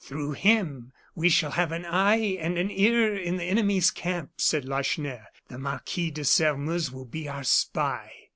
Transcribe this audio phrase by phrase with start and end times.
[0.03, 4.65] "Through him, we shall have an eye and an ear in the enemy's camp," said
[4.65, 5.27] Lacheneur.
[5.47, 8.09] "The Marquis de Sairmeuse will be our spy."